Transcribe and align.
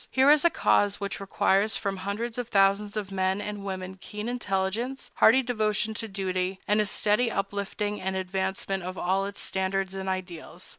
Here 0.09 0.31
is 0.31 0.43
a 0.43 0.49
cause 0.49 0.99
which 0.99 1.19
requires 1.19 1.77
from 1.77 1.97
hundreds 1.97 2.39
of 2.39 2.47
thousands 2.47 2.97
of 2.97 3.11
men 3.11 3.39
and 3.39 3.63
women 3.63 3.97
keen 4.01 4.27
intelligence, 4.27 5.11
hearty 5.17 5.43
devotion 5.43 5.93
to 5.93 6.07
duty, 6.07 6.59
and 6.67 6.81
a 6.81 6.87
steady 6.87 7.29
uplifting 7.29 8.01
and 8.01 8.15
advancement 8.15 8.81
of 8.81 8.97
all 8.97 9.27
its 9.27 9.41
standards 9.41 9.93
and 9.93 10.09
ideals. 10.09 10.67